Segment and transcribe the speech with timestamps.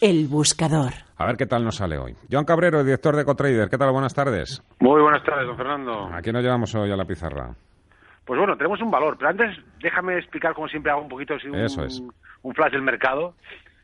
[0.00, 0.92] El buscador.
[1.16, 2.14] A ver qué tal nos sale hoy.
[2.30, 3.70] Joan Cabrero, director de Ecotrader.
[3.70, 3.92] ¿Qué tal?
[3.92, 4.62] Buenas tardes.
[4.78, 6.10] Muy buenas tardes, don Fernando.
[6.12, 7.54] ¿A quién nos llevamos hoy a la pizarra?
[8.26, 11.48] Pues bueno, tenemos un valor, pero antes déjame explicar, como siempre hago un poquito así,
[11.48, 12.02] un, Eso es.
[12.42, 13.36] un flash del mercado.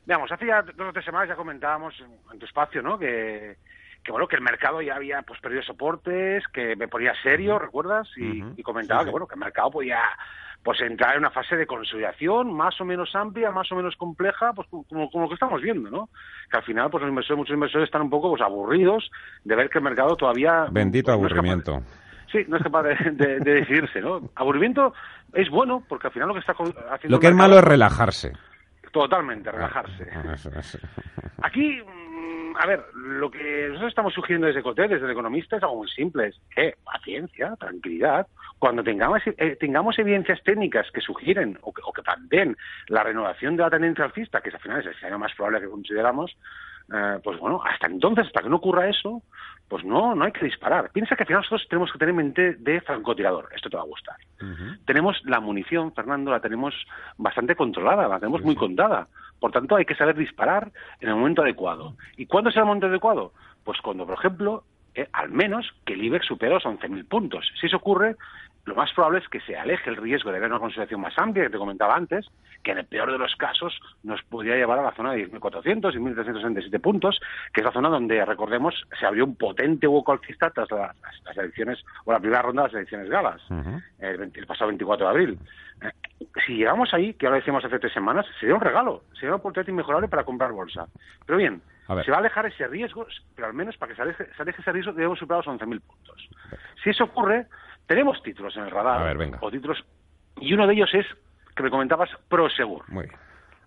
[0.04, 1.94] Veamos, hace ya dos o tres semanas ya comentábamos
[2.30, 2.98] en tu espacio, ¿no?
[2.98, 3.56] Que,
[4.04, 8.08] que bueno, que el mercado ya había pues perdido soportes, que me ponía serio, ¿recuerdas?
[8.16, 10.00] Y, y comentaba Sí, que bueno, que el mercado podía
[10.64, 14.52] pues entrar en una fase de consolidación más o menos amplia, más o menos compleja,
[14.52, 16.08] pues como, como lo que estamos viendo, ¿no?
[16.50, 19.10] Que al final pues los inversores, muchos inversores están un poco pues aburridos
[19.44, 21.82] de ver que el mercado todavía Bendito pues, no capaz- aburrimiento.
[22.30, 24.20] Sí, no es capaz de, de- de decidirse, ¿no?
[24.36, 24.94] Aburrimiento
[25.34, 28.32] es bueno porque al final lo que está haciendo Lo que es malo es relajarse.
[28.92, 30.06] Totalmente, relajarse.
[30.14, 30.78] Ah, es.
[31.42, 31.80] Aquí,
[32.58, 35.88] a ver, lo que nosotros estamos sugiriendo desde Cotel, desde el economista, es algo muy
[35.88, 36.32] simple.
[36.56, 38.26] Es paciencia, tranquilidad.
[38.58, 42.56] Cuando tengamos, eh, tengamos evidencias técnicas que sugieren o que, o que planteen
[42.88, 45.68] la renovación de la tendencia alcista, que al final es el escenario más probable que
[45.68, 46.36] consideramos,
[46.92, 49.22] eh, pues bueno, hasta entonces, hasta que no ocurra eso,
[49.68, 50.90] pues no, no hay que disparar.
[50.90, 53.48] Piensa que al final nosotros tenemos que tener en mente de francotirador.
[53.54, 54.16] Esto te va a gustar.
[54.84, 56.74] Tenemos la munición, Fernando, la tenemos
[57.16, 59.08] bastante controlada, la tenemos muy contada.
[59.40, 61.94] Por tanto, hay que saber disparar en el momento adecuado.
[62.16, 63.32] ¿Y cuándo es el momento adecuado?
[63.64, 67.50] Pues cuando, por ejemplo, eh, al menos que el IBEX supere los 11.000 puntos.
[67.60, 68.16] Si eso ocurre,
[68.64, 71.44] lo más probable es que se aleje el riesgo de ver una consolidación más amplia,
[71.44, 72.26] que te comentaba antes,
[72.62, 75.92] que en el peor de los casos nos podría llevar a la zona de 10.400
[75.94, 77.18] y 1.367 puntos,
[77.52, 81.22] que es la zona donde, recordemos, se abrió un potente hueco alcista tras la- las,
[81.24, 83.42] las elecciones, o la primera ronda de las elecciones galas,
[83.98, 85.38] el, 20 el pasado 24 de abril.
[85.82, 85.90] Eh,
[86.46, 89.68] si llegamos ahí, que ahora decíamos hace tres semanas, sería un regalo, sería una oportunidad
[89.72, 90.86] inmejorable para comprar bolsa.
[91.26, 91.60] Pero bien.
[91.86, 94.60] Se va a alejar ese riesgo, pero al menos para que se aleje, se aleje
[94.60, 96.28] ese riesgo debemos superar los 11.000 puntos.
[96.82, 97.46] Si eso ocurre,
[97.86, 99.38] tenemos títulos en el radar, A ver, venga.
[99.40, 99.84] o títulos,
[100.40, 101.06] y uno de ellos es,
[101.54, 102.84] que me comentabas, Prosegur.
[102.88, 103.16] Muy bien.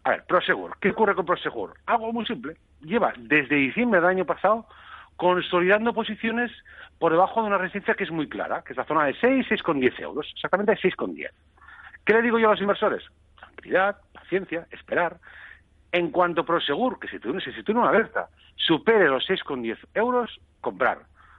[0.04, 0.78] A ver, Prosegur.
[0.80, 1.74] ¿Qué ocurre con Prosegur?
[1.86, 2.58] Algo muy simple.
[2.82, 4.68] Lleva desde diciembre del año pasado
[5.16, 6.52] consolidando posiciones
[7.00, 9.48] por debajo de una resistencia que es muy clara, que es la zona de 6,
[9.50, 10.30] 6,10 euros.
[10.36, 11.30] Exactamente 6,10.
[12.06, 13.04] ¿Qué le digo yo a los inversores?
[13.38, 15.18] Tranquilidad, paciencia, esperar.
[15.96, 20.98] En cuanto a Prosegur, que si tú, si una alerta, supere los 6,10 euros, comprar.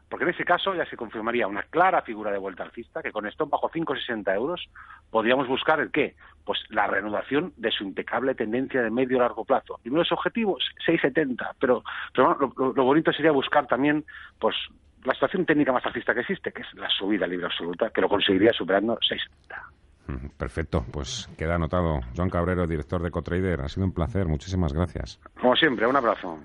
[0.08, 3.26] Porque en ese caso ya se confirmaría una clara figura de vuelta alcista, que con
[3.26, 4.66] esto bajo 5,60 euros
[5.10, 6.14] podríamos buscar el qué?
[6.46, 9.78] Pues la reanudación de su impecable tendencia de medio a largo plazo.
[9.82, 11.50] Primeros objetivos, 6,70.
[11.60, 11.84] Pero,
[12.14, 14.06] pero lo, lo bonito sería buscar también
[14.38, 14.56] pues
[15.04, 18.08] la situación técnica más alcista que existe, que es la subida libre absoluta, que lo
[18.08, 19.85] conseguiría superando 6,70.
[20.08, 22.00] Mm, Perfecto, pues queda anotado.
[22.16, 23.60] Joan Cabrero, director de Ecotrader.
[23.60, 24.26] Ha sido un placer.
[24.26, 25.20] Muchísimas gracias.
[25.40, 26.38] Como siempre, un abrazo.